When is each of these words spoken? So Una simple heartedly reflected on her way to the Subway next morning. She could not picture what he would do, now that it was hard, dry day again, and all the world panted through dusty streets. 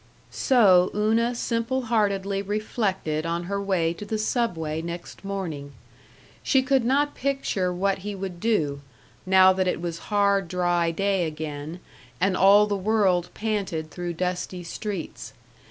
So 0.31 0.89
Una 0.95 1.35
simple 1.35 1.83
heartedly 1.83 2.41
reflected 2.41 3.23
on 3.23 3.43
her 3.43 3.61
way 3.61 3.93
to 3.93 4.03
the 4.03 4.17
Subway 4.17 4.81
next 4.81 5.23
morning. 5.23 5.73
She 6.41 6.63
could 6.63 6.83
not 6.83 7.13
picture 7.13 7.71
what 7.71 7.99
he 7.99 8.15
would 8.15 8.39
do, 8.39 8.81
now 9.27 9.53
that 9.53 9.67
it 9.67 9.79
was 9.79 9.99
hard, 10.09 10.47
dry 10.47 10.89
day 10.89 11.27
again, 11.27 11.81
and 12.19 12.35
all 12.35 12.65
the 12.65 12.75
world 12.75 13.29
panted 13.35 13.91
through 13.91 14.13
dusty 14.13 14.63
streets. 14.63 15.33